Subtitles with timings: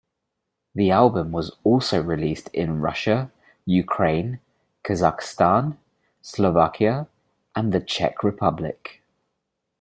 [0.73, 3.31] The album was also released in Russia,
[3.67, 4.39] Ukraine,
[4.83, 5.77] Kazakhstan,
[6.23, 7.07] Slovakia,
[7.55, 9.03] and the Czech Republic.